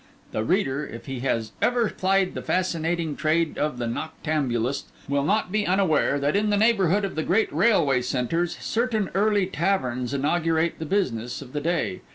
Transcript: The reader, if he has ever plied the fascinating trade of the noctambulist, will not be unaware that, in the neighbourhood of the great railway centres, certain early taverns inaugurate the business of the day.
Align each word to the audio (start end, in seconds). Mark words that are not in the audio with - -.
The 0.31 0.43
reader, 0.43 0.83
if 0.83 1.05
he 1.05 1.19
has 1.19 1.51
ever 1.61 1.91
plied 1.91 2.33
the 2.33 2.41
fascinating 2.41 3.15
trade 3.15 3.59
of 3.59 3.77
the 3.77 3.85
noctambulist, 3.85 4.85
will 5.07 5.23
not 5.23 5.51
be 5.51 5.67
unaware 5.67 6.17
that, 6.17 6.35
in 6.35 6.49
the 6.49 6.57
neighbourhood 6.57 7.05
of 7.05 7.13
the 7.13 7.21
great 7.21 7.53
railway 7.53 8.01
centres, 8.01 8.57
certain 8.59 9.11
early 9.13 9.45
taverns 9.45 10.11
inaugurate 10.11 10.79
the 10.79 10.87
business 10.87 11.39
of 11.43 11.53
the 11.53 11.61
day. 11.61 12.01